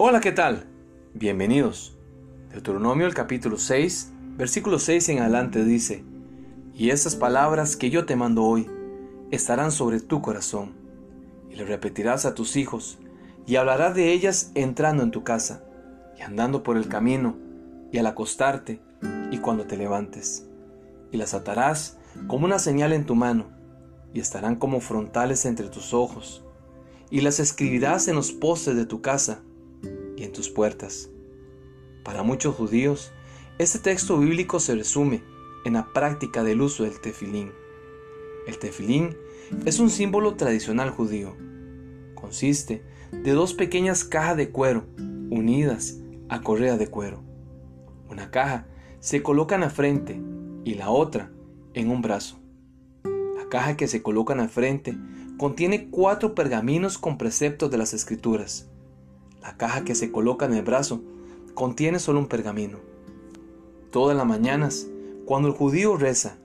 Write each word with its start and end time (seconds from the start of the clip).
Hola, 0.00 0.20
¿qué 0.20 0.30
tal? 0.30 0.64
Bienvenidos. 1.12 1.98
Deuteronomio 2.52 3.04
el 3.04 3.14
capítulo 3.14 3.56
6, 3.56 4.12
versículo 4.36 4.78
6 4.78 5.08
en 5.08 5.18
adelante 5.18 5.64
dice, 5.64 6.04
Y 6.72 6.90
estas 6.90 7.16
palabras 7.16 7.76
que 7.76 7.90
yo 7.90 8.06
te 8.06 8.14
mando 8.14 8.44
hoy 8.44 8.70
estarán 9.32 9.72
sobre 9.72 9.98
tu 9.98 10.22
corazón, 10.22 10.76
y 11.50 11.56
le 11.56 11.64
repetirás 11.64 12.26
a 12.26 12.36
tus 12.36 12.54
hijos, 12.54 13.00
y 13.44 13.56
hablarás 13.56 13.96
de 13.96 14.12
ellas 14.12 14.52
entrando 14.54 15.02
en 15.02 15.10
tu 15.10 15.24
casa, 15.24 15.64
y 16.16 16.22
andando 16.22 16.62
por 16.62 16.76
el 16.76 16.86
camino, 16.86 17.36
y 17.90 17.98
al 17.98 18.06
acostarte, 18.06 18.80
y 19.32 19.38
cuando 19.38 19.66
te 19.66 19.76
levantes. 19.76 20.46
Y 21.10 21.16
las 21.16 21.34
atarás 21.34 21.98
como 22.28 22.44
una 22.44 22.60
señal 22.60 22.92
en 22.92 23.04
tu 23.04 23.16
mano, 23.16 23.46
y 24.14 24.20
estarán 24.20 24.54
como 24.54 24.80
frontales 24.80 25.44
entre 25.44 25.66
tus 25.66 25.92
ojos, 25.92 26.44
y 27.10 27.20
las 27.20 27.40
escribirás 27.40 28.06
en 28.06 28.14
los 28.14 28.30
postes 28.30 28.76
de 28.76 28.86
tu 28.86 29.02
casa 29.02 29.42
y 30.18 30.24
en 30.24 30.32
tus 30.32 30.48
puertas. 30.50 31.10
Para 32.04 32.22
muchos 32.22 32.54
judíos, 32.54 33.12
este 33.58 33.78
texto 33.78 34.18
bíblico 34.18 34.60
se 34.60 34.74
resume 34.74 35.22
en 35.64 35.74
la 35.74 35.92
práctica 35.92 36.42
del 36.42 36.60
uso 36.60 36.84
del 36.84 37.00
tefilín. 37.00 37.52
El 38.46 38.58
tefilín 38.58 39.16
es 39.64 39.78
un 39.78 39.90
símbolo 39.90 40.34
tradicional 40.34 40.90
judío. 40.90 41.36
Consiste 42.14 42.82
de 43.12 43.32
dos 43.32 43.54
pequeñas 43.54 44.04
cajas 44.04 44.36
de 44.36 44.50
cuero 44.50 44.86
unidas 45.30 45.98
a 46.28 46.42
correa 46.42 46.76
de 46.76 46.88
cuero. 46.88 47.22
Una 48.10 48.30
caja 48.30 48.66
se 49.00 49.22
coloca 49.22 49.54
en 49.54 49.60
la 49.62 49.70
frente 49.70 50.20
y 50.64 50.74
la 50.74 50.90
otra 50.90 51.30
en 51.74 51.90
un 51.90 52.02
brazo. 52.02 52.38
La 53.04 53.48
caja 53.48 53.76
que 53.76 53.86
se 53.86 54.02
coloca 54.02 54.32
en 54.32 54.40
la 54.40 54.48
frente 54.48 54.96
contiene 55.36 55.90
cuatro 55.90 56.34
pergaminos 56.34 56.98
con 56.98 57.18
preceptos 57.18 57.70
de 57.70 57.78
las 57.78 57.94
escrituras. 57.94 58.68
La 59.42 59.56
caja 59.56 59.84
que 59.84 59.94
se 59.94 60.10
coloca 60.10 60.46
en 60.46 60.54
el 60.54 60.62
brazo 60.62 61.00
contiene 61.54 61.98
solo 61.98 62.18
un 62.20 62.26
pergamino. 62.26 62.78
Todas 63.90 64.16
las 64.16 64.26
mañanas, 64.26 64.86
cuando 65.24 65.48
el 65.48 65.54
judío 65.54 65.96
reza, 65.96 66.36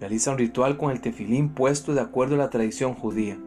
realiza 0.00 0.32
un 0.32 0.38
ritual 0.38 0.76
con 0.76 0.90
el 0.90 1.00
tefilín 1.00 1.48
puesto 1.48 1.94
de 1.94 2.00
acuerdo 2.00 2.34
a 2.34 2.38
la 2.38 2.50
tradición 2.50 2.94
judía. 2.94 3.38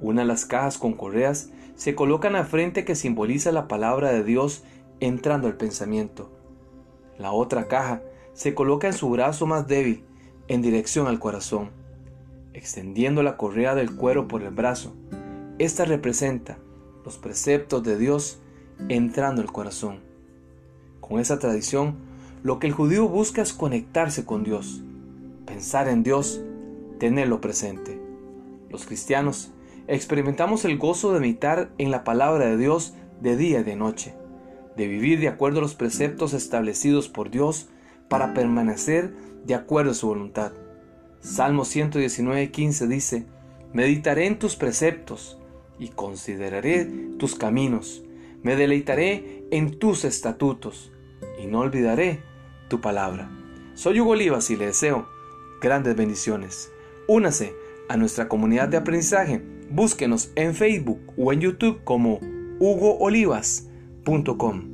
Una 0.00 0.22
de 0.22 0.28
las 0.28 0.44
cajas 0.44 0.78
con 0.78 0.92
correas 0.92 1.50
se 1.74 1.94
coloca 1.94 2.28
en 2.28 2.34
la 2.34 2.44
frente 2.44 2.84
que 2.84 2.94
simboliza 2.94 3.52
la 3.52 3.68
palabra 3.68 4.12
de 4.12 4.22
Dios 4.22 4.62
entrando 5.00 5.48
al 5.48 5.56
pensamiento. 5.56 6.30
La 7.18 7.32
otra 7.32 7.68
caja 7.68 8.02
se 8.32 8.54
coloca 8.54 8.86
en 8.86 8.92
su 8.92 9.10
brazo 9.10 9.46
más 9.46 9.66
débil, 9.66 10.04
en 10.48 10.62
dirección 10.62 11.06
al 11.06 11.18
corazón, 11.18 11.70
extendiendo 12.52 13.22
la 13.22 13.36
correa 13.36 13.74
del 13.74 13.94
cuero 13.94 14.28
por 14.28 14.42
el 14.42 14.50
brazo. 14.50 14.94
Esta 15.58 15.84
representa 15.84 16.58
los 17.04 17.18
preceptos 17.18 17.82
de 17.82 17.98
Dios 17.98 18.38
entrando 18.88 19.42
al 19.42 19.52
corazón. 19.52 20.00
Con 21.00 21.20
esa 21.20 21.38
tradición, 21.38 21.96
lo 22.42 22.58
que 22.58 22.66
el 22.66 22.72
judío 22.72 23.08
busca 23.08 23.42
es 23.42 23.52
conectarse 23.52 24.24
con 24.24 24.42
Dios, 24.42 24.82
pensar 25.46 25.88
en 25.88 26.02
Dios, 26.02 26.40
tenerlo 26.98 27.40
presente. 27.40 28.00
Los 28.70 28.86
cristianos 28.86 29.52
experimentamos 29.86 30.64
el 30.64 30.78
gozo 30.78 31.12
de 31.12 31.20
meditar 31.20 31.70
en 31.78 31.90
la 31.90 32.04
palabra 32.04 32.46
de 32.46 32.56
Dios 32.56 32.94
de 33.20 33.36
día 33.36 33.60
y 33.60 33.64
de 33.64 33.76
noche, 33.76 34.14
de 34.76 34.88
vivir 34.88 35.20
de 35.20 35.28
acuerdo 35.28 35.58
a 35.58 35.62
los 35.62 35.74
preceptos 35.74 36.32
establecidos 36.32 37.08
por 37.08 37.30
Dios 37.30 37.68
para 38.08 38.34
permanecer 38.34 39.14
de 39.44 39.54
acuerdo 39.54 39.92
a 39.92 39.94
su 39.94 40.08
voluntad. 40.08 40.52
Salmo 41.20 41.64
119.15 41.64 42.86
dice, 42.86 43.26
Meditaré 43.72 44.26
en 44.26 44.38
tus 44.38 44.56
preceptos 44.56 45.38
y 45.78 45.88
consideraré 45.88 46.84
tus 47.18 47.34
caminos. 47.34 48.04
Me 48.42 48.56
deleitaré 48.56 49.44
en 49.50 49.78
tus 49.78 50.04
estatutos 50.04 50.92
y 51.42 51.46
no 51.46 51.60
olvidaré 51.60 52.22
tu 52.68 52.80
palabra. 52.80 53.30
Soy 53.74 54.00
Hugo 54.00 54.12
Olivas 54.12 54.48
y 54.50 54.56
le 54.56 54.66
deseo 54.66 55.08
grandes 55.60 55.96
bendiciones. 55.96 56.70
Únase 57.08 57.54
a 57.88 57.96
nuestra 57.96 58.28
comunidad 58.28 58.68
de 58.68 58.76
aprendizaje. 58.76 59.42
Búsquenos 59.70 60.30
en 60.36 60.54
Facebook 60.54 61.00
o 61.16 61.32
en 61.32 61.40
YouTube 61.40 61.82
como 61.84 62.20
hugoolivas.com. 62.58 64.73